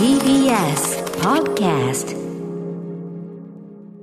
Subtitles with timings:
[0.00, 2.19] TBS Podcast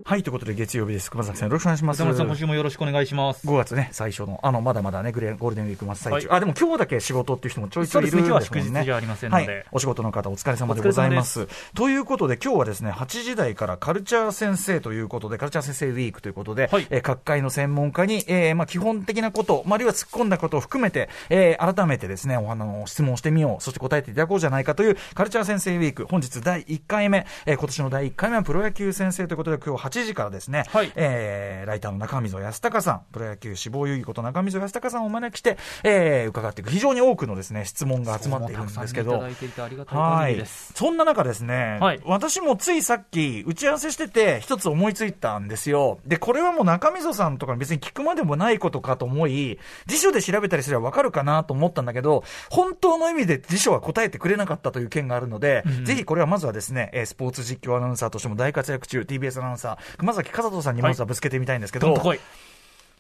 [0.08, 1.12] はい、ということで月曜日です。
[1.12, 1.98] 熊崎さんよろしくお願いします。
[1.98, 3.46] 歌丸さん、今週もよろしくお願いします。
[3.46, 6.28] 5月ね、最初の、あの、まだまだね、グレゴールデンウィーク真っ最中。
[6.30, 9.66] はいあ、でも今日だけ仕事っていう人もちょいちょいいるんですね今日は祝日じゃありませんのではい。
[9.74, 11.50] お仕事の方お疲れ様でございます。
[11.76, 30.92] ということで今日はですね、8時台からカルチャー先生ということで、カルチャー先生ウィークということで、はいえー各界の専門家に、えーまあ基本的なこと、まああるいは突っ込んだことを含めて、えー改めてですね、お花の質問してみよう、そして答えていただこうじゃないかというカルチャー先生ウィーク、本日第1回目、えー今年の第1回目はプロ野球先生ということで、今日8時からですね、はい。
[30.96, 39.16] えーライターの中溝康隆さん、プロ野球志望遊戯こと中溝康隆さんをお招きして、えー伺っていく、非常に多くのですね、質問が集まっているんですけど。
[39.16, 40.44] いただ、いていてありがたいはい。
[40.46, 42.00] そんな中ですね、はい。
[42.06, 46.00] 私もついさっき打ち合わせしてて一つ思いついたんですよ。
[46.06, 62.20] で、これはもう中溝さんとか別に聞くまでもないことかと思い、辞書で調べたりすればわかるかなと思ったんだけど、本当の意味で辞書は答えてくれなかったという件があるので、うんぜひこれはまずはですね、えースポーツ実況アナウンサーとしても大活躍中、TBS アナウンサー、熊崎和人さんにまずはぶつけてみたいんですけど、どんとこい。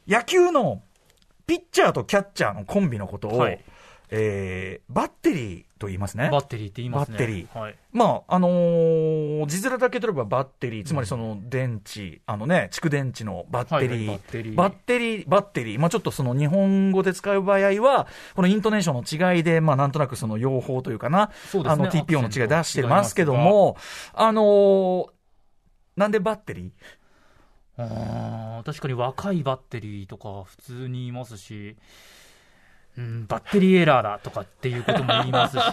[0.07, 0.81] 野球の
[1.45, 3.63] ピッチャーとキャッチャーのコンビのことを、はい。
[4.09, 6.29] えーバッテリーと言いますね。
[6.31, 7.17] バッテリーって言いますね。
[7.17, 7.59] バッテリー。
[7.59, 7.75] はい。
[7.91, 14.55] まあ、あのー字面だけ取ればバッテリー、つまりその電池、あのね、蓄電池のバッテリー、はいはいバッテリー。
[14.55, 21.83] バッテリー、バッテリー、まあちょっとその日本語で使う場合は、このイントネーションの違いで、まあなんとなくその用法というかな、そうですね。
[21.83, 23.75] あの TPO の違い出してますけども、
[24.13, 25.09] あのー
[25.97, 26.71] なんでバッテリー？
[27.79, 31.75] あー確かに若いバッテリーとか普通に言いますし、
[32.97, 35.63] うん、バッテリーエラーだとかっていうことも言いますし、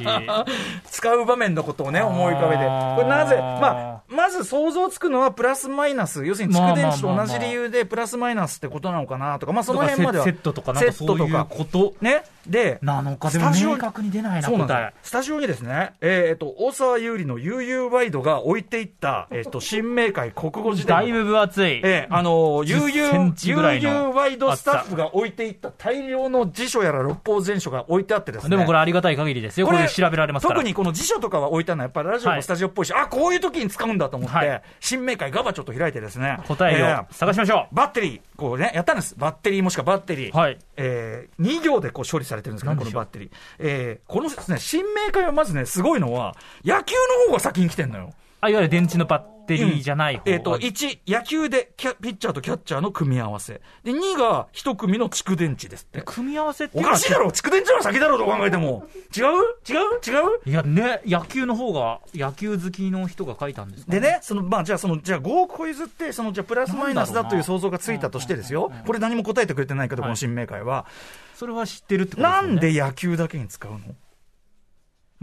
[0.90, 2.64] 使う場面のことをね、思い浮かべて。
[2.64, 10.24] これなぜ、まあ、まず想像つくのはプラスマイナス、要するに蓄電池と同じ理由でプラスマイナスってことなのかなとか、まあその辺までは。
[10.24, 12.24] セットとかなんかそういうことね。
[12.46, 14.94] で、なのか、スタジオ明確に出ないな、答え。
[15.02, 20.96] スタジオにですね、えっと、大沢優里の悠々ワイドが置いていった、えっと、 新明会国語辞典。
[20.96, 21.76] だいぶ分厚い。
[21.76, 28.50] ええあのー、悠10セ々ン、チぐらいの悠々ワイドスタッフが置いていった大量の辞書やら六法全書が置いてあってですね。
[28.50, 29.66] でもこれありがたい限りですよ。
[29.66, 30.60] これ調べられますから。
[30.60, 36.38] 特にこの辞書とかは置いてあるのは、やっぱりラジオのスタジオっぽいし、あ、こういう時に使うんだと思って、はい新明会ガバちょっと開いてですね。
[36.46, 39.14] 答ええーを探しましょバッテリー、こうね、やったんです。
[39.16, 40.34] バッテリーもしくはバッテリー。
[40.34, 40.36] う。
[40.36, 40.58] はい。
[40.76, 43.00] えー、2行でこう処理されてるんですから、何でしょう？
[43.00, 43.30] このバッテリー。
[43.58, 46.94] えー、このですね、新明会はまずね、すごいのは、野球
[47.26, 48.12] の方が先に来てんのよ。
[48.40, 53.60] あ、いわゆる電池のバッテリーじゃない方えっ、と、1、野球でキャピッチャーとキャッチャーの組み合わせ。
[53.82, 56.02] で、2が1組の蓄電池ですって。
[56.04, 58.86] 組み合わせっておかしいだろ蓄電池の先だろうと考えても。
[59.16, 59.24] 違う？
[59.68, 60.00] 違う？
[60.06, 60.50] 違う？
[60.50, 68.72] いやね、野球の方が、野球好きの人が書いたんですかでね、その、まあ、じゃあ、その、じゃあ、5を超えずって、その、じゃあ、プラスマイナスだという想像がついたとしてですよ。
[68.86, 70.86] これ何も答えてくれてないけど、この新明会は。
[71.34, 72.48] それは知ってるってことですよね。
[72.48, 73.78] なんで野球だけに使うの？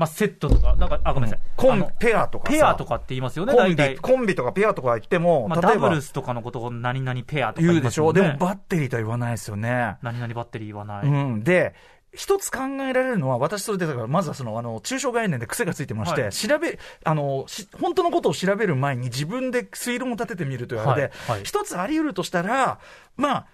[0.02, 1.48] まあ、セットとか、なんか、あ、ごめんなさい。
[1.56, 2.58] コンペアとかさ。
[2.58, 3.98] ペアとかって言いますよね、コンビ。
[3.98, 8.12] コンビとかペアとか言っても、まあ、ダブル、スとかのことを何々ペアとか言うでしょ。
[8.12, 9.98] でも、バッテリーとは言わないですよね。
[10.02, 11.06] 何々バッテリーはない。
[11.06, 11.44] うん。
[11.44, 11.76] で、
[12.16, 22.80] 一つ考えられるのは、私それで、だから、まずはその、あの、抽象概念で癖がついてまして、はい調べ、あの、し本当のことを調べる前に自分で推論を立ててみるというあれで、はいはい一つあり得るとしたら、
[23.18, 23.48] まあ、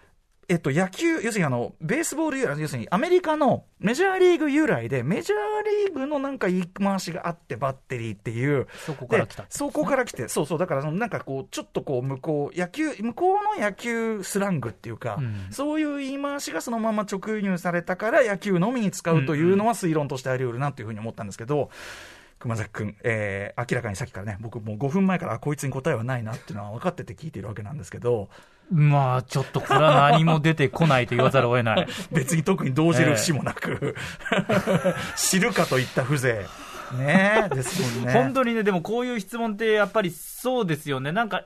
[0.50, 9.50] えっと、野球、要するにあの、ベースボール由来、要するにアメリカのメジャーリーグ由来で、メジャーリーグのなんか言い回しがあって、バッテリーっていう、そこから来たで。
[9.52, 21.69] そこから来て、そうそう、だからそのなんかこう、ちょっとこう、向こう、野球、向こうの野球スラングっていうか、うんそういう言い回しがそのまま直輸入されたから、野球のみに使うというのは推論としてあり得るなというふうに思ったんですけど、
[22.40, 28.30] 熊崎君、えー、明らかにさっきからね、僕もう5分前から、あこいつに答えはないなっていうのは分かってて聞いてるわけなんですけど、
[28.72, 31.88] まあ、ちょっとこれは何も出てこないと言わざるを得ない。
[32.12, 33.96] 別に特に動じる節もなく、
[35.16, 36.98] 知るかといった風情。
[36.98, 38.14] ねえ、ですもんね。
[38.14, 41.12] 本当にね、でもこういう質問ってやっぱりそうですよね。
[41.12, 41.44] なんか、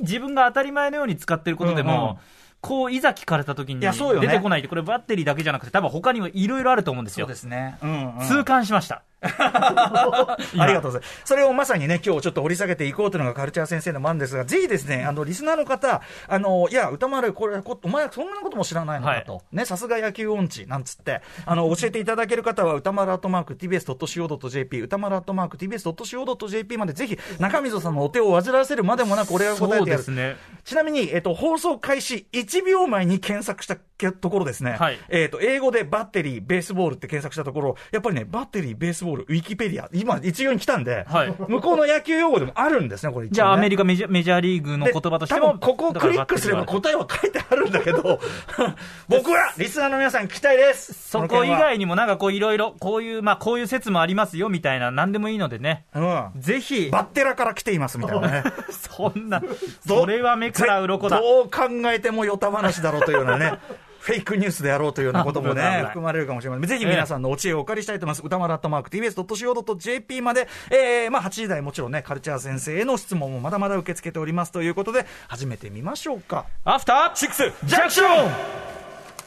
[0.00, 2.16] 自分が当たり前のように使ってることでも、うんうん
[2.62, 7.26] こう、いざ聞かれた時に出てこないって、これバッテリーだけじゃなくて、多分他にもいろいろあると思うんですよ。
[7.26, 7.76] そうですね。
[7.82, 8.26] うん、うん。
[8.28, 9.02] 痛感しました。
[9.38, 11.22] ありがとうございます。
[11.24, 19.42] それをまさにね、今日ちょっと掘り下げていこうというのがカルチャー先生の番ですが、ぜひですね、あの、リスナーの方、あの、いや、歌丸、これ、こお前、そんなことも知らないのかと。
[19.52, 29.98] ね、さすが野球音痴、なんつって、あの、教えていただける方は、歌丸アットマーク tbs.co.jp、歌丸アットマーク tbs.co.jp までぜひ、中溝さんのお手を煩わせるまでもなく、俺が答えてやる。
[29.98, 30.36] ですね。
[30.64, 48.20] ちなみに、えっと、放送開始1秒前に検索したけところですね、はいえっ、と、英語でバッテリー、ベースボールって検索したところ、やっぱりね、バッテリー、ベースボール、ウィキペディア、今、一行に来たんで、はい向こうの野球用語でもあるんですね、これね、じゃあ、アメリカメジャーリーグので言葉としても、ここをクリックすれば答えは書いてあるんだけど、
[49.08, 50.92] 僕はリスナーの皆さん、期待です。
[51.10, 58.44] そこ以外にもなんかこういろいろ、こういう、まあこういう説もありますよみたいな、なんでもいいのでね、うん、ぜひ、バッテラから来ていますみたいなね。
[58.70, 59.40] そんな、
[59.86, 61.20] どそれは目から鱗だ。
[61.20, 63.58] どう考えてもヨタ話だろうというようなね。
[64.02, 66.66] フェイクニュースであろうというようなこともね、含まれるかもしれません。
[66.66, 68.26] ぜひ皆さんのお知恵をお借りしたいと思います。
[68.26, 76.46] 歌丸アットマーク tbs.co.jp まで、えー、まあ8時台もちろんね、カルチャー先生への質問もまだまだ受け付けておりますということで、始めてみましょうか。
[76.64, 78.71] アフターシックスジャンクション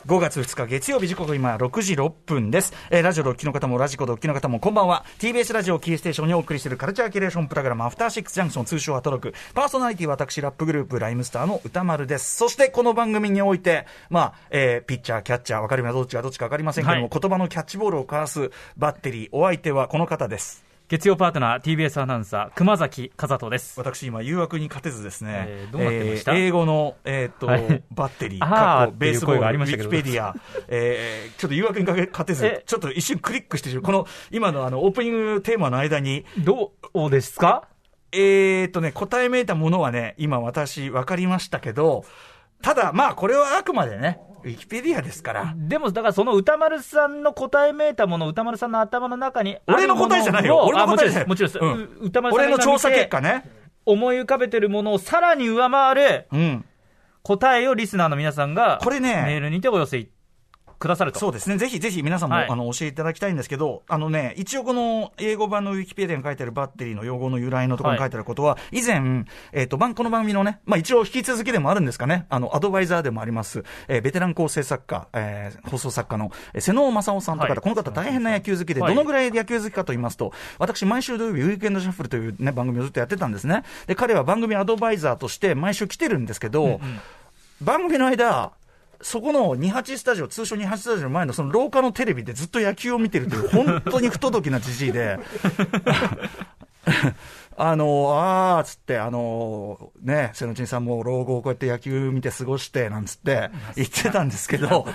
[0.07, 2.73] 5月2日月曜日時刻今6時6分です。
[2.91, 5.03] えーラジオドッキの方もラジコドッキの方もこんばんは。
[5.17, 9.33] TBS ラジオキーステーションにお送りしているカルチャーキュレーションプログラムアフターシックスジャンクション通称アトロク。
[9.55, 12.35] パーソナリティは私ラップグループライムスターの歌丸です。
[12.35, 20.64] そしてこの番組において、まあ、えーピッチャー、キャッチャー、わかるのはどっちがどっちかわかりませんけども、はい言葉のキャッチボールを交わすバッテリー、お相手はこの方です。
[20.87, 23.79] 月曜パートナー TBS アナウンサー熊崎和人です。
[23.79, 26.33] 私今誘惑に勝てずですね、えーどうなってました？
[26.33, 27.83] えー英語の、えーっとはい。
[27.89, 29.89] バッテリー、 あーベースボール、がありウましたけど。
[29.89, 30.35] ィキペディア、
[30.67, 37.67] えーちょっと誘惑にかけ勝てずえ、ちょっと一瞬クリックしてこの今のあのオープニングテーマの間に、どうですか？
[38.11, 42.05] えーっとね、答えめいたものはね、今私分かりましたけど、
[42.61, 50.57] ただまあこれはあくまでね、ウィキペディアですから、でも、だからその歌丸さんの答えめいたもの、歌丸さんの頭の中にあ俺の答えじゃないよ。
[50.57, 51.23] を俺の答えじゃない。
[51.25, 51.99] あもちろんです、もちろんです。
[51.99, 52.03] うん。
[52.03, 53.49] う歌丸さんの調査結果ね、
[53.85, 56.65] 思い浮かべてるものをさらに上回るうん。
[57.23, 60.07] 答えをリスナーの皆さんが、これねメールにてお寄せ
[60.79, 61.19] くださると。
[61.19, 61.57] そうですね。
[61.57, 62.49] ぜひぜひ皆さんも、はい。
[62.49, 77.61] あの、教えていただきたいんですけど、あのね、一応この英語版のウィキペディアに書いてあるバッテリーの用語の由来のところに書いてあることは、以前、えっ、と、番この番組のね、まあ一応引き続きでもあるんですかね、あの、アドバイザーでもあります、えーベテラン構成作家、えー放送作家の、えー瀬能正夫さんという方、はい。
[77.61, 78.95] この方大変な野球好きで、はい。
[78.95, 83.63] どのぐらい野球好きかと言いますと、私毎週土曜日、ウィークエンドシャッフルというね、番組をずっとやってたんですね。
[83.87, 86.79] で、彼は番組アドバイザーとして毎週来てるんですけど、
[87.61, 88.51] 番組の間、
[89.01, 95.19] そこの28スタジオ、通称28スタジオの前のその廊下のテレビでずっと野球を見てるという、本当に不届きなじじいで、
[97.57, 104.85] あの、あーっつって、あの、ね、瀬野ちんさんも老後をこうやって野球見て過ごして、なんつって言ってたんですけど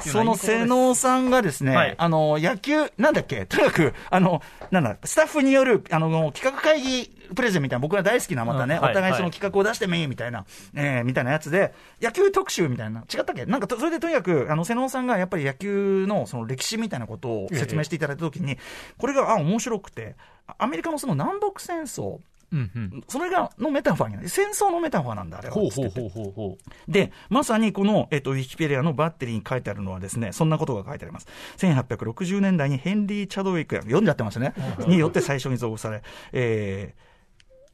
[0.00, 1.94] その瀬能さんがですね、はい。
[1.96, 10.44] あの、野球、なんだっけ、とにかく、あの、なんだ、スタッフによる、あの、企画会議プレゼンみたいな、僕ら大好きな、またね、うんはいお互いそのはい企画を出してみ、みたいな、
[10.74, 11.72] えーみたいなやつで、
[12.02, 13.46] 野球特集みたいな、違ったっけ？
[13.46, 18.58] なんかと、それでとにかく、あの、瀬能さんがやっぱり野球のその歴史みたいなことを説明していただいたときに、
[18.98, 20.16] これが、あ、面白くて、
[20.58, 22.20] アメリカのその南北戦争、
[22.52, 23.04] うんうん。
[23.08, 24.28] それが、のメタファーになる。
[24.28, 25.54] 戦争のメタファーなんだ、あれは。
[25.54, 26.92] ほうほうほうほうほう。
[26.92, 31.28] で、まさにこの、えっと、ウィキペディアのバッテリーに書いてあるのはですね、そんなことが書いてあります。
[31.58, 34.52] 1860年代にヘンリー・チャドウィック、読んじゃってますね。
[34.88, 36.02] によって最初に造語され、
[36.32, 36.94] え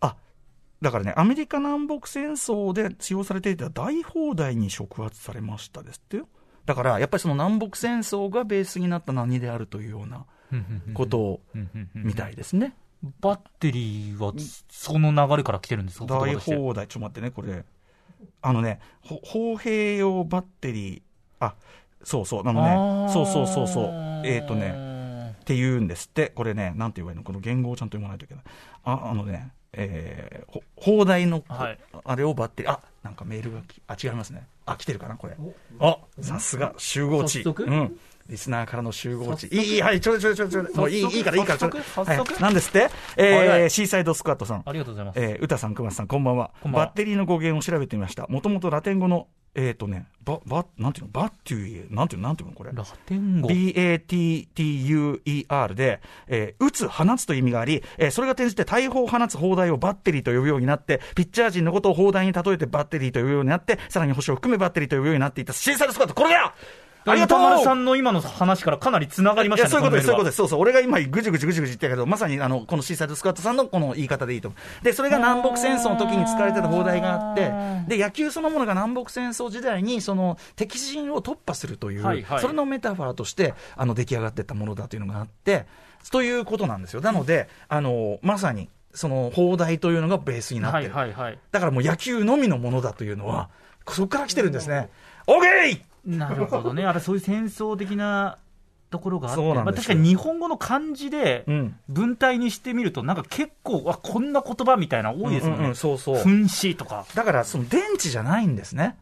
[0.01, 0.17] ー、あ、
[0.83, 6.29] だからね、アメリカ南北戦争で使用されていた大砲台に触発されましたですってよ。
[6.67, 10.27] だから、やっぱりその南北戦争がベースになった何であるというような
[10.95, 11.41] ことを
[11.95, 12.75] みたいですね。
[13.21, 14.33] バッテリーは
[14.69, 16.07] その流れから来てるんですか？
[16.07, 17.65] 大言葉として砲台、ちょっと待ってね、これ。
[18.41, 21.03] あのね、ほ砲兵用バッテリー、
[21.41, 21.55] あ、
[22.03, 22.63] そうそう、あの
[23.07, 23.93] ね、そうそうそうそう、
[24.25, 25.37] えっ、とね、ね。
[25.41, 27.23] って言うんですって、これね、なんて言えばいいの？
[27.23, 28.45] この言語をちゃんと読まないといけない。
[28.85, 34.47] あ、あのね、えー、ほ砲台の、はいあれをバッテリー、あ、なんかメールがき、あ、違いますね。
[34.65, 35.37] あ、来てるかな、これ。
[35.81, 37.43] あ、さすが、集合値。
[37.43, 37.65] 早速？
[37.65, 37.99] うん。
[38.29, 39.47] リスナーからの集合値。
[39.49, 40.75] いい、いい、はい、ちょいちょいちょいちょい。
[40.75, 42.33] もういい、いいから、いいから、ちょい早速早速？
[42.35, 44.63] はいなんですって、えー、シーサイドスクワットさん。
[44.65, 45.21] ありがとうございます。
[45.21, 46.51] えー、歌さん、熊さん、こんばんは。
[46.63, 48.27] こんばんはバッテリーの語源を調べてみました。
[48.29, 51.13] もともとラテン語の、えっ、とね、バ、バ、なんていうの？
[51.13, 52.29] バッテュイ、なんていうの？
[52.29, 52.73] なんていうのこれ？
[52.75, 53.49] ラテン語。
[53.49, 54.55] B-A-T-T-U-E-R
[55.75, 66.53] で、えー、撃つ、放つという意味があり、えーそれが転じて大砲を放つ砲台をバッテリーと呼ぶようになって、ピッチャー陣のことを砲台に例えてバッテリーと呼ぶようになって、さらに星を含めバッテリーと呼ぶようになっていたシーサイドスクワット、これだよ
[67.07, 69.71] ありがとう歌丸さんの今の話からかなり繋がりましたね。
[69.71, 70.37] いやそういうことです、そういうことでです。
[70.37, 70.61] そうそう。
[70.61, 74.85] 俺が今、ぐじぐじぐじぐじ言ったけど、まさに、あの、このシーサイドスクワットさんのこの言い方でいいと思う。
[74.85, 85.67] で、それが南北戦争の時に使われてた砲台があって、で、野球そのものが南北戦争時代に、その、敵陣を突破するという、はいはいそれのメタファーとして、あの、出来上がっていったものだというのがあって、
[86.11, 87.01] ということなんですよ。
[87.01, 90.95] なので、あの、まさに、その、砲台というのがベースになってはいる。
[90.95, 91.39] はいはい。
[91.51, 93.49] だからもう野球のみのものだというのは、
[93.89, 94.91] そこから来てるんですね。
[95.27, 96.85] オーケーなるほどね。
[96.87, 98.39] あれ、そういう戦争的な
[98.91, 105.75] ところがあって、まあ、確かに日本語の漢字でうん文体にしてみると、なんか結構、あこんな言葉みたいなの多いですもんね。
[105.75, 107.05] そうそう紛死とか。
[107.15, 108.97] だから、その電池じゃないんですね。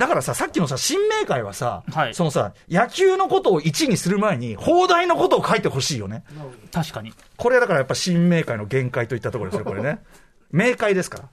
[0.00, 6.24] だからさ、さっきのさ、新明会はさ、はいそのさ、野球のことを1にする前に、放題のことを書いてほしいよね。
[6.72, 7.12] 確かに。
[7.36, 9.98] これだからやっぱ新明会の限界といったところですよ、これね。
[10.52, 11.24] 明快ですから。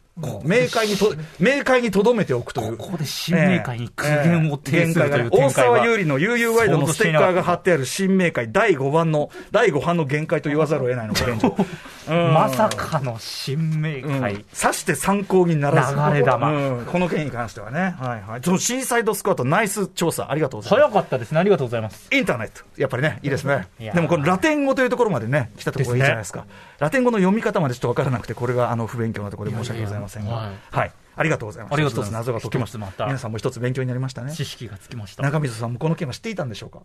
[0.44, 2.78] 明快にと、明快に留めておくという。
[2.78, 11.56] ここで新明会に苦言を呈するというええ限界がね大展開は沢優里の悠々ワイドのステッカーが貼ってある新明会第5番の、第5版の限界と言わざるを得ないの、これ以上。
[11.58, 11.66] うん
[12.10, 14.46] まさかの新明うん会。
[14.54, 15.96] さして参考にならず。
[15.96, 17.96] 流れ弾うんこの件に関してはね。
[18.00, 18.42] はいはい。
[18.44, 20.92] そのシーサイドスクワットナイス調査ありがとうございます。
[20.92, 21.40] 早かったですね。
[21.40, 22.08] ありがとうございます。
[22.14, 22.64] インターネット。
[22.78, 23.68] やっぱりね、いいですね。
[23.80, 26.46] でもこのラテン語というところまでね、来たところいいじゃないですか。
[26.80, 30.24] ラテン語の読み方までちょっとわからなくて、これがあの不勉強なところで申し訳ございませんが。
[30.24, 30.92] いやいやはい。
[31.16, 31.74] ありがとうございます。
[31.74, 33.06] ありがとうございます謎が解けました。
[33.06, 34.34] 皆さんも一つ勉強になりましたね。
[34.34, 35.24] 知識がつきました。
[35.24, 36.80] 中水さんもこの件は知っていたんでしょうか？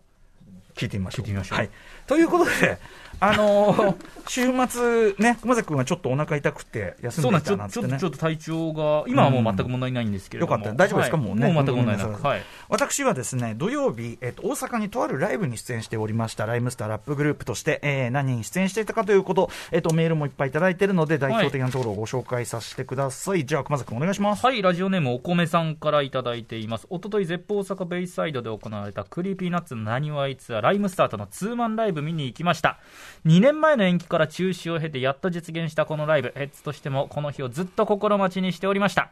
[0.75, 1.25] 聞いてみましょう。
[1.25, 1.69] 聞いてみましょうはい。
[2.07, 2.77] ということで、
[3.19, 3.95] あのー
[4.25, 7.73] 週末ね、熊崎君はちょっとお腹痛くて休んでいそうなんです。
[7.73, 10.53] ちょちょっとたなんてねちょっと体調が、今はもう全く問題ないんですけれども。
[10.53, 11.17] よかった大丈夫ですか？
[11.17, 12.25] はいもうねもう全く問題なうんく。
[12.25, 12.41] はい。
[12.69, 23.45] 私はですね、土曜日、えっと、大阪にとあるライブに出演しておりました、ライムスターラップグループとして、えー何人出演していたかということ、えっと、メールもいっぱいいただいているので、代表的なところをご紹介させてください。
[23.45, 24.45] じゃあ、熊崎君お願いします。
[24.45, 26.87] はい、ラジラジオネームお米さんからいただいています。
[26.89, 32.79] おととい、 Zepp 大阪ベイサイドで行われたクリーピーナッツのなりわいツアー、ライムスターとのツーマンライブ見に行きました。
[33.25, 39.11] 2年前の延期から中止を経て、やっと実現したこのライブ、ヘッズとしてもこの日をずっと心待ちにしておりました。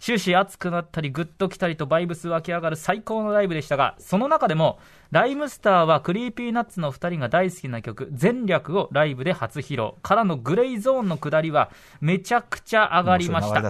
[0.00, 4.78] 終始熱くなったりグッときたりとバイブス湧き上がる最高のライブでしたがその中でも
[5.10, 11.70] ライムスターはクリーピーナッツの2人が大好きな曲「前略」をライブで初披露からのグレイゾーンの下りは
[12.00, 13.62] めちゃくちゃ上がりました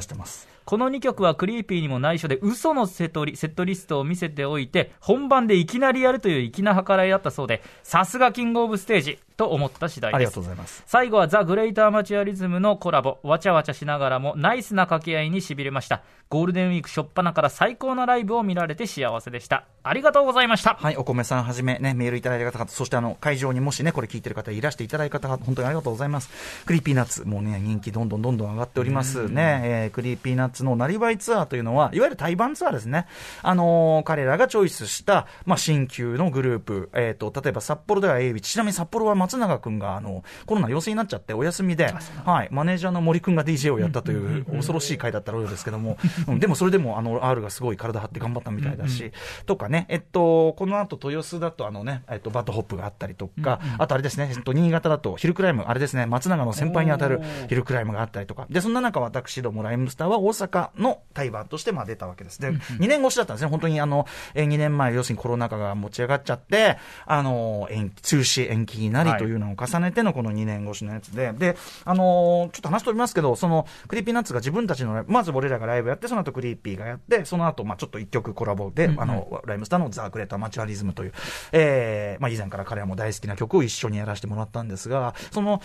[0.67, 9.19] この2曲はクリーピーにも内緒で嘘のセトリセットリストを見せておいて本番でいきなりやるという粋な計らいだったそうでさすがキングオブステージ。
[9.37, 10.83] と思った次第ありがですとうございます。
[10.87, 26.65] 最後はザ・グレイト・アマチュアリズムのコラボわちゃわちゃしながらもナイスな掛け合いにしびれましたゴールデンウィーク初っ端から最高なライブを見られて幸せでしたありがとうございましたはい、お米さんはじめ、ね、メールいただいた方、そしてあの会場にもしね、これ聞いてる方、いらしていただいた方、本当にありがとうございます。
[26.65, 29.61] クリーピーナッツ、もうね、人気どんどんどんどん上がっておりますね。
[29.63, 33.07] えークリーピーナッツのなりわいツアーというのは、いわゆる対バンツアーですね。
[33.43, 41.93] あのー彼らがチョイスした、まあ、新旧のグループ、えっ、と、例えば札幌では A ビちなみに札幌は松永くんが、あの、コロナ陽性になっちゃってお休みで、
[42.25, 49.13] はい、マネージャーの森くんが DJ をやったという恐ろしい回だったようですけども、 うんでもそれでも、あの、R がすごい体張って頑張ったみたいだし、
[49.47, 62.41] とかね、えっと、この後豊洲だとあのね、えっと、バッドホップがあったりとか、あとあれですね、えっと、新潟だとヒルクライム、あれですね、松永の先輩に当たるヒルクライムがあったりとか、で、そんな中私どもライムスターは大阪の対バンとしてまあ出たわけです。
[62.41, 81.13] で、2年越しだったんですね、本当にあの、えー、2年前、要するにコロナ禍が持ち上がっちゃって、あの、延期、中止、延期になりというのを重ねてのこの2年越しのやつで、で、あのーちょっと話しておりますけど、その、 Creepy Nuts が自分たちのまず俺らがライブやって、その後 Creepy がやって、その後、まあちょっと一曲コラボで、あの、 RHYMESTER の The Great Amateurism という、
[81.53, 85.61] えー、まあ以前から彼らも大好きな曲を一緒にやらせてもらったんですが、その、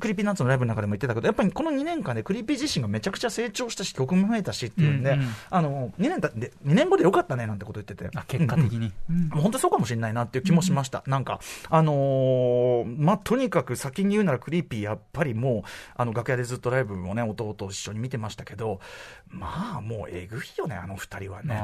[0.00, 5.28] Creepy Nuts のライブの中でも言ってたけど、やっぱりこの2年間で Creepy 自身がめちゃくちゃ成長したし、曲も増えたしっていうんで、うんうん。
[5.50, 8.10] あの、2年たで、2年後でよかったねなんてこと言ってて。
[8.14, 11.02] あ結果的に、もう本当にそうかもしれないなっていう気もしました。
[11.06, 18.80] なんか、あのーまあ、とにかく先に言うなら Creepy やっぱりもう、あの、楽屋でずっとライブもね、弟と一緒に見てましたけど、
[19.28, 21.54] まあ、もうえぐいよね、あの二人はね。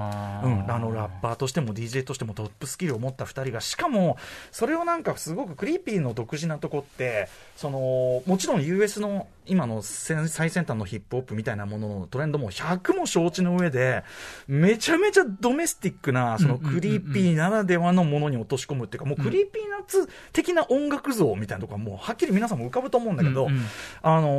[0.45, 4.17] うん、あの、ラッパーとしても DJ としてもトップスキルを持った二人が、しかも、
[4.51, 14.05] それをなんかすごく Creepy の独自なとこって、その、もちろん US の今の先最先端のヒップホップみたいなもののトレンドも100も承知の上で、
[14.47, 23.65] めちゃめちゃドメスティックな、その Creepy ならではのものに落とし込むっていうか、もう Creepy Nuts 的な音楽像みたいなところはもうはっきり皆さんも浮かぶと思うんだけど、うんうん。
[24.03, 24.31] あの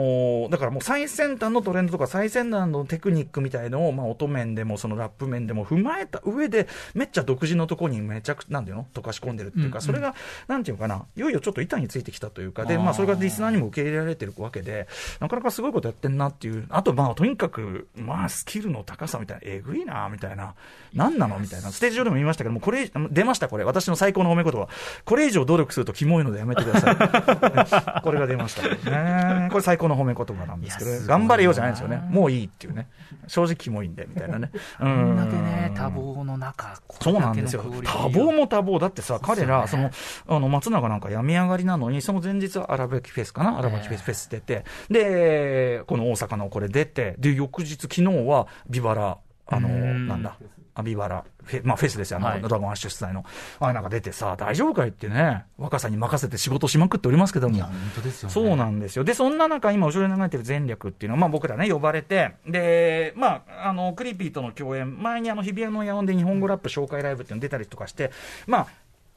[0.47, 9.83] ーだからもう最先端のトレンドとか最先端のテクニックみたいのを、まあ音面でもそのラップ面でも踏まえた上で、めっちゃ独自のところにめちゃくちゃ、なんていうの溶かし込んでるっていうか、うん。
[9.83, 10.15] うんそれが、
[10.47, 14.87] なんていうのかな、いよいよちょっと板についてきたというか、で、まあそれがリスナーにも受け入れられてるわけで、
[15.19, 20.53] なかなかすごいことやってんなっていう、あとまあとにかく、まあスキルの高さみたいな、えぐいな、みたいな、
[20.93, 21.39] なんなの？
[21.39, 24.67] みたいな、ステージ上でも言いましたけども、これ、出ました、これ、私の最高の褒め言葉、
[25.05, 28.01] これ以上努力するとキモいのでやめてください。
[28.03, 29.47] これが出ましたね。
[29.49, 32.01] これ最高の褒め言葉なんですけど頑張れよじゃないんですよね。
[32.09, 32.87] もういいっていうね。
[33.27, 34.51] 正直キモいんで、みたいなね。
[34.79, 37.63] うこんだけんね多忙の中そうなんですよ。
[37.63, 37.69] 多
[38.07, 38.79] 忙も多忙。
[38.79, 39.91] だってさ、彼ら、その、
[40.27, 43.60] あの、松永なんか病み上がりなのに、その前日は荒垣フェスかな？
[43.69, 50.37] フェスフェス出て、で、この大阪のこれ出て、で、翌日、昨日は、ビバラ、あの、うんなんだ、
[50.73, 53.25] アビバラ、フェ,、まあ、フェスですよ、あの、はいドラゴンアッシュ主催の。
[53.59, 57.61] あれなんか出てさ、大丈夫かいってね、若さに任せて仕事しまくっておりますけども。
[57.61, 58.33] 本当ですよね。
[58.33, 59.03] そうなんですよ。
[59.03, 68.11] で、そんな中、今、後ろに流れてる前略っていうのは、まあ僕らね、呼ばれて、で、まあ、あの、クリーピーとの共演、前にあの、日比谷の野音で日本語ラップ紹介ライブっていうの出たりとかして、
[68.47, 68.67] まあ、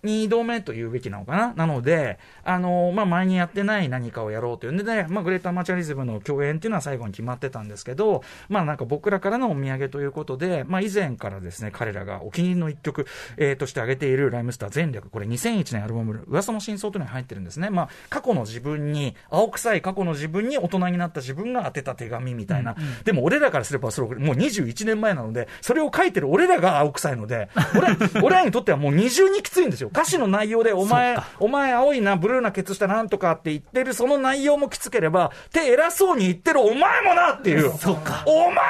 [0.04, 1.54] 二度目と言うべきなのかな？
[1.54, 13.06] なので、あのまあ、前にやってない何かをやろうというんで、ね、まあ、グレーターマチャリズムの共演っていうのは最後に決まってたんですけど、まあ、なんか僕らからのお土産ということで、まあ、以前からですね、彼らがお気に入りの一曲、
[13.37, 17.70] えーとして挙げているライムスター全略、これ2001年アルバム、噂の真相というのに入ってるんですね。
[17.70, 22.76] まあ、過去の自分に、青臭い過去の自分に大人になった自分が当てた手紙みたいな。
[23.04, 29.90] でも俺らからすれば、それもう21年前なので、それを書いてる俺らが青臭いので、俺俺らにとってはもう二重にきついんですよ。
[29.94, 37.72] 歌詞の内容で、お前、お前青いな、ブルーなケツしたなんとかって言ってる、その内容もきつければ、手偉そうに言ってるお前もなっていう。
[37.78, 38.62] そうかお前が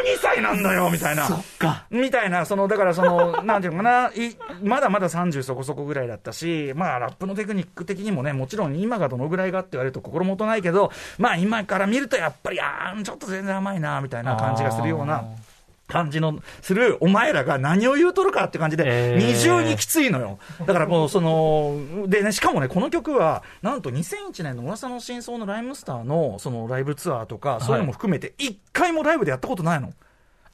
[0.00, 1.26] 鬼歳なんだよ、みたいな。
[1.26, 1.86] そっか。
[1.90, 15.24] みたいな、その、だからその、 なんていうのかな、いまだまだ30そこそこぐらいだったし、まあ、ラップのテクニック的にもね、もちろん今がどのぐらいがって言われると心もとないけど、まあ、今から見るとやっぱり、あーちょっと全然甘いな、みたいな感じがするような。
[15.86, 20.38] 感じのするお前らが何を言うとるかって感じで、えー二重にきついのよ。
[20.66, 29.92] だからもう、その、でね、しかもね、この曲は、なんと2001年の噂の真相のライムスターの、そのライブツアーとか、そういうのも含めて、一回もライブでやったことないの。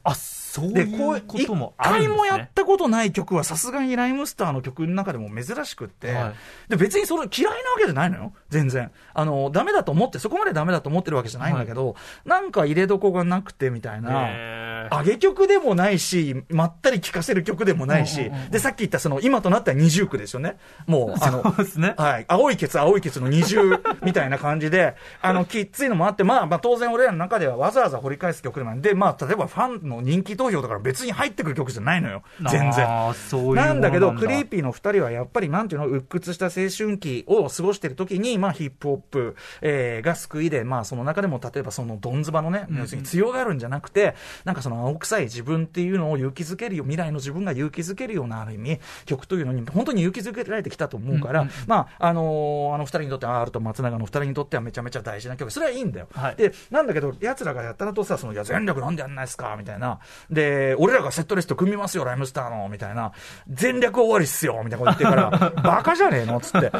[0.02, 0.14] あ、
[0.50, 2.50] そうで、いこう、うこ一ともあるん回もやっですね。
[2.57, 6.35] たことない曲はさすがにライムスターの曲の中でも珍しくって、はい
[6.69, 8.33] で、別にそれ嫌いなわけじゃないのよ。
[8.49, 8.90] 全然。
[9.14, 14.88] あの、ダメだと思って、そこまでダメだと思ってるわけじゃないんだけど、なんか入れどこがなくてみたいな。
[14.90, 20.57] 上げ曲でもないし、まったり聴かせる曲でもないし、で、さっき言ったその、今となったら二重苦ですよね。
[20.87, 21.42] もう、あの、
[21.76, 21.95] ね。
[21.97, 22.25] はい。
[22.28, 32.23] 青いケツ、青いケツの二重 みたいな感じで、あの、きっついのもあって、まあ、まあ、当然俺らの中ではわざわざ掘り返す曲なんで、まあ、例えばファンの人気投票だから別に入ってくる曲じゃないのよ。
[32.50, 32.87] 全然。
[33.50, 55.50] ういうなんだけど、んクリーピーの二人はやっぱりなんていうの、鬱屈した青春期を過ごしてる時に、まあヒップホップ、えーが救いで、まあその中でも例えばそのどんずばのね、要するに強がるんじゃなくて、なんかその青臭い自分っていうのを勇気づけるよ、未来の自分が勇気づけるようなある意味、曲というのに本当に勇気づけられてきたと思うから、まあ、あのーあの二人にとって、アールと松永の二人にとってはめちゃめちゃ大事な曲。
[55.50, 56.09] それはいいんだよ。
[56.14, 59.99] はいで、なんだけど、奴らがやったらとさ、その、いや、全力なんでやんないですかみたいな。
[60.30, 63.12] で、俺らがセットリスト組みますよ、ライムスターの、みたいな。
[63.49, 66.40] 全力終わりっすよ、みたいなこと言ってから、 バカじゃねえの？
[66.40, 66.72] つって。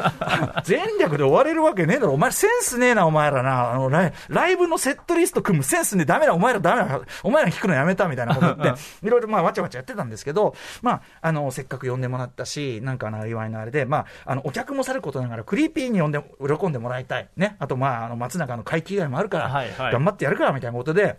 [0.63, 2.13] 全力で終われるわけねえだろ。
[2.13, 3.71] お前センスねえな、お前らな。
[3.71, 7.01] あの、ライライブのセットリスト組むセンスねえ、ダメだ、お前らダメだ。
[7.23, 17.27] お前ら聞くのやめた、みたいなこと言って、 いろいろまあ、わちゃわちゃやってたんですけど、まあ、あの、せっかく呼んでもらったし、なんかあの、祝いのあれで、まあ、あの、お客もさることながら、クリーピーに呼んで、喜んでもらいたい。
[17.35, 17.55] ね。
[17.59, 21.17] あと、まあ、あの、松永の会期以外もあるから、はいはい頑張ってやるから、みたいなことで、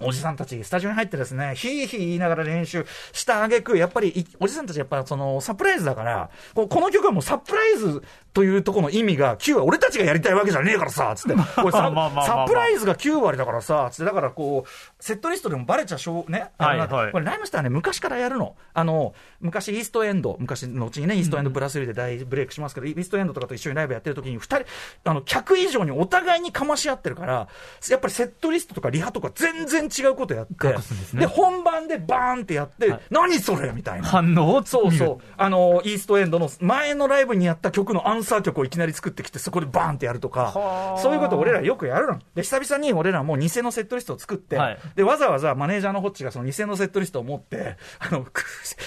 [0.00, 8.02] おじさんたち、スタジオに入ってですね、ひーひー言いながら練習したあげく、やっぱり、おじさんたちやっぱその、サプライズだから、この曲はもうサプライズ
[8.38, 11.34] というところの意味が、9は俺たちがやりたいわけじゃねえからさ、つって。
[11.60, 16.52] これサプライズが9割だからさ、つって、だからこう、セットリストでもバレちゃしょう、ね。
[16.56, 18.54] あのはいはいこれライムスターね、昔からやるの。
[18.74, 24.66] あの、昔イーストエンド、昔のうちにね、イーストエンドプラス3で大ブレイクしますけど、イーストエンドとかと一緒にライブやってる時に、二人、
[25.02, 27.48] あの、客以上にお互いにかまし合ってるから、
[27.90, 34.06] やっぱりセットリストとかリハとか全然違うことやって、ですねで、本番でバーンってやって、はい何それみたいな。
[34.06, 35.24] 反応をそうそう。
[35.36, 42.18] あの、 EAST END の前のライブにやった曲のアンサー曲をいきなり作ってきて、そこでバーンってやるとかは、あそういうことを俺らよくやるの。
[42.34, 48.42] で、久々に俺らもう偽のセットリストを作って、はいで、わざわざマネージャーのホッチがその偽のセットリストを持って、 あの、く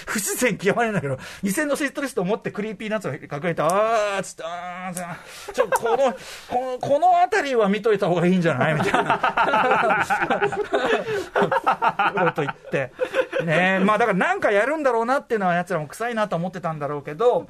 [0.06, 5.16] 不自然極まりないけど、偽のセットリストを持って Creepy Nuts を抱えて、あーっつって、あーさ
[5.52, 5.96] ちょ、この、
[6.48, 8.74] この、このあたりは見といた方がいいんじゃない？
[8.74, 9.18] みたいな。
[11.32, 12.92] こと言って。
[13.44, 17.48] ねえまあだからなんかやるんだろうなっていうのは奴らも臭いなと思ってたんだろうけど、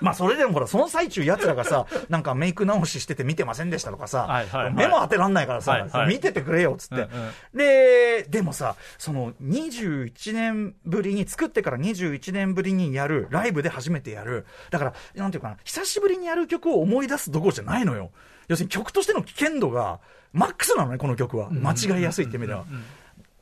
[0.00, 6.94] まあそれでもほら、その最中奴らがさ、 なんかメイク直ししてて見てませんでしたとかさ、はいはいはい目も当てらんないからさ、はいはい見ててくれよっつって。
[6.94, 7.08] うんうん
[7.54, 14.46] で、でもさ、その21年ぶりに、作ってから21年ぶりにやる、ライブで初めてやる。
[14.70, 18.10] だから、なんていうかな、久しぶりにやる曲を思い出すどころじゃないのよ。
[18.48, 20.00] 要するに曲としての危険度が、
[20.32, 21.50] マックスなのね、この曲は。
[21.50, 22.60] 間違いやすいって意味では。
[22.60, 22.66] ね、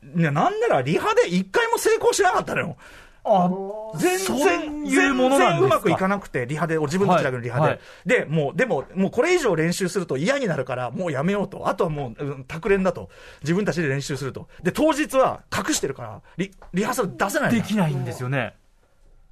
[0.03, 2.77] なんならリハで一回も成功しなかったのよ。
[3.23, 3.49] あ
[3.97, 7.61] 全然、全然うまくいかなくて、リハで、自分たちだけのリハで。
[7.61, 11.67] はいはいで、もう、でも、もうこれ以上練習すると嫌になるから、もうやめようと。
[11.67, 13.09] あとはもう、うん、卓練だと。
[13.43, 14.47] 自分たちで練習すると。
[14.63, 18.55] で、当日は隠してるから、リリハーサル出せないのできないんですよね。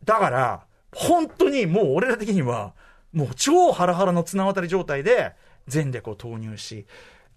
[0.06, 2.74] だから、本当にもう俺ら的には、
[3.12, 5.34] もう超ハラハラの綱渡り状態で、
[5.68, 6.86] 全力を投入し、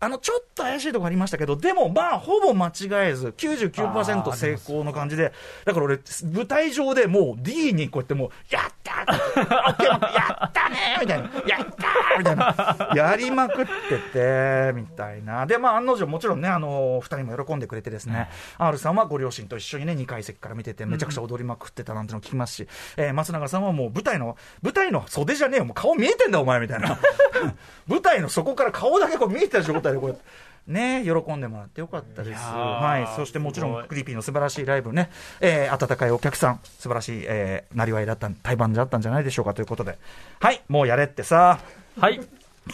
[0.03, 5.33] あの、ちょっと怪しいとこありましたけど、でも、まあ、ほぼ間違えず、99%成功の感じで、
[5.65, 6.01] だから俺、
[6.35, 9.13] 舞台上でもう D にこうやってもう、やったー
[10.13, 15.47] やったねーみたいな、やったーみたいな、やりまくってて、みたいな。
[15.47, 26.99] で、まあ、案の定、もちろんね、あの、二人も喜んでくれてですね、R さんはご両親と一緒にね、2階席から見てて、めちゃくちゃ踊りまくってたなんての聞きますし、えー松永さんはもう舞台の、舞台の袖じゃねえよ、もう顔見えてんだお前みたいな。
[27.87, 30.25] 舞台のそこから顔だけこう見えてた状態でこうやって。
[30.67, 32.41] ね、喜んでもらってよかったです。
[32.41, 39.99] いはい、そしてもちろん、クリーピーの素晴らしいライブね、えー、温かいお客さん、素晴らしい、えー、なりわいだった、対バンだったんじゃないでしょうかということで、
[40.41, 41.59] はい、もうやれってさ、
[41.99, 42.21] はい。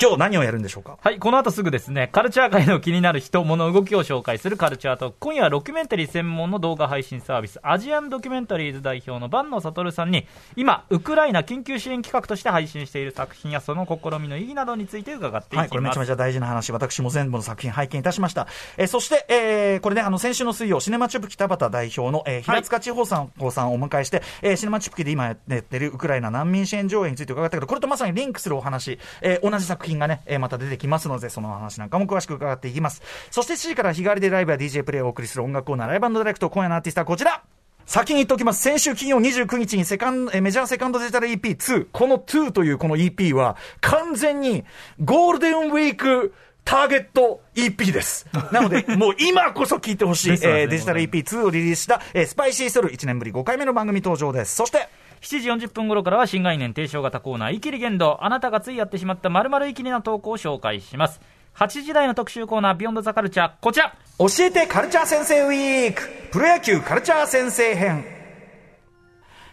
[0.00, 0.98] 今日何をやるんでしょうか？
[1.00, 5.16] はい、この後すぐですね、カルチャー界の気になる人、物、動きを紹介するカルチャートーク。
[5.18, 15.62] 今夜はドキュメンタリー専門の動画配信サービス、アジアンドキュメンタリーズ代表の坂野悟さんに、今、ウクライナ緊急支援企画として配信している作品やその試みの意義などについて伺っていきます。
[15.62, 18.46] はい、これめちゃめちゃ大事な話、私も全部の作品拝見いたしました。
[18.76, 33.02] えーそして、えーこれね、あの、先週の水曜、シネマチュプキ田畑代表の、えー平塚千穂さん、さんをお迎えして、えーシネマチュプキで今やってるウクライナ難民支援上映について伺ったけど、これとまさにリンクするお話、えー同じ作品がね、えーまた出てきますので、その話なんかも詳しく伺っていきます。
[33.30, 37.42] そして7時から日替わりでライブや DJ プレイをお送りする音楽コーナー、ライブディレクト、今夜のアーティストはこちら
[37.88, 38.60] 先に言っておきます。
[38.60, 44.64] 先週金曜29日にセカンド、えメジャーセカンドデジタル EP2、この2というこの EP は、完全に
[45.02, 46.34] ゴールデンウィーク
[46.66, 48.26] ターゲット EP です。
[48.52, 54.54] なので、もう今こそ聞いてほしい、えーデジタル EP2 をリリースした、えースパイシーソル1年ぶり5回目の番組登場です。
[54.54, 54.86] そして、
[55.20, 58.18] 7時40分頃からは新概念低唱型コーナー、イキリ言動。
[58.24, 61.20] あなたがついやってしまった〇〇イキリな投稿を紹介します。
[61.56, 63.94] 8時台の特集コーナー、ビヨンドザカルチャー、こちら。
[64.18, 68.17] 教えてカルチャー先生ウィークプロ野球カルチャー先生編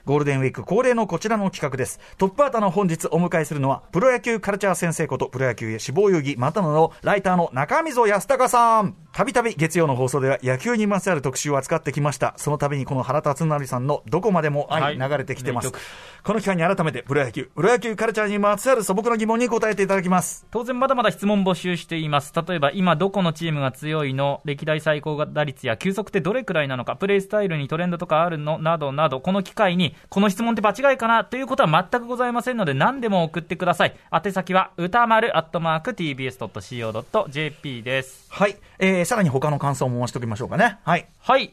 [0.06, 2.00] ゴールデンウィーク恒例のこちらの企画です。
[2.20, 8.96] トップアーターの本日お迎えするのは、プロ野球カルチャー先生こと、プロ野球へ志望遊戯、またののライターの中溝康隆さん。
[9.16, 12.34] たびたび月曜の放送では野球にまつわる特集を扱ってきました。
[12.36, 15.68] その度にこの原辰徳さんのどこまでも愛はい流れてきてます。
[15.68, 15.82] 名曲
[16.22, 20.46] この機会に改めてプロ野球、プロ野球カルチャーにまつわる素朴な疑問に答えていただきます。
[20.52, 22.34] 当然まだまだ質問募集しています。
[22.46, 33.96] 例えば今どこのチームが強いの歴代最高打率や球速ってどれくらいなのかプレイスタイルにトレンドとかあるのなどなどこの機会にこの質問って場違いかなということは全くございませんので何でも送ってください。
[34.12, 38.26] 宛先は歌丸アットマーク tbs.co.jp です。
[38.30, 38.58] はい。
[38.80, 40.78] えー、さらに他の感想も回しておきましょうかね。
[40.84, 41.08] はい。
[41.20, 41.52] はい。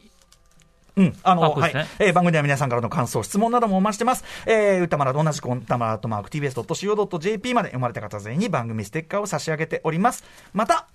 [0.95, 1.15] うん。
[1.23, 1.73] あの、はい。
[1.99, 4.23] えー番組では皆さんからの感想、質問などもお待ちしてます。
[4.45, 10.23] えー、歌丸と同じく、歌丸とマーク tbs.co.jp まで読まれた方全員に番組ステッカーを差し上げております。
[10.53, 10.87] また、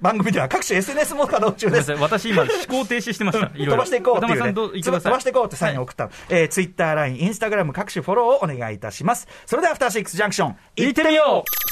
[0.00, 1.92] 番組では各種 SNS も稼働中です。
[1.92, 3.46] 私今思考停止してました。
[3.54, 4.52] いろいろ飛ばしていこうっていう、ね。
[4.52, 6.10] 飛ばしていこうってサインを送ったの。
[6.30, 9.28] えー、ツイッター、LINE、インスタグラム各種フォローをお願いいたします。
[9.46, 11.69] それでは、アフターシックスジャンクション、いってみよう.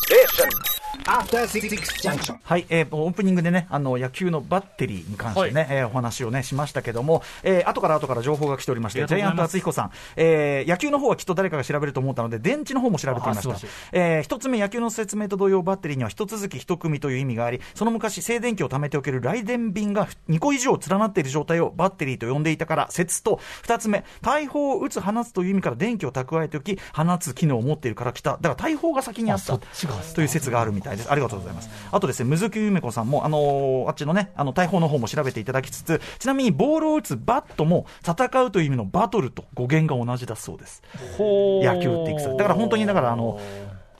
[2.43, 13.57] はい、えー、オープニングでね、あの、野球のバッテリーに関してね、えーお話をね、しましたけども、えー、後から後から情報が来ておりまして、ジャイアント厚彦さん、えー、野球の方はきっと誰かが調べると思ったので、電池の方も調べてみました。
[13.93, 28.33] えー、一つ目、野球の説明と同様、バッテリーには一続き一組という意味があり、その昔、静電気を貯めておける雷電瓶が2個以上連なっている状態をバッテリーと呼んでいたから説と、二つ目、大砲を撃つ、放つという意味から電気を蓄えておき、放つ機能を持っているから来た。
[28.33, 31.11] だから大砲が先にあったあそっちがという説があるみたいです。
[31.11, 31.71] ありがとうございます。
[31.91, 40.83] あとですね、むずきゆめこさんも、あのーあっちのね、あの、大砲の方も調べていただきつつ、ちなみにボールを打つバットも、戦うという意味のバトルと語源が同じだそうです。
[41.17, 43.41] ほー野球っていくつだから本当にだからあの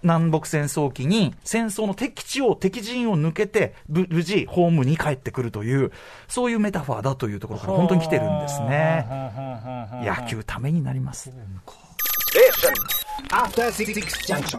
[0.03, 5.91] 南北戦争期に戦争の敵地を、敵陣を抜けて、ぶ無事、ホームに帰ってくるという、
[6.29, 9.07] そういうメタファーだというところから本当に来てるんですね。
[10.05, 11.33] 野球ためになります。
[13.31, 13.93] After Six
[14.27, 14.57] Junction.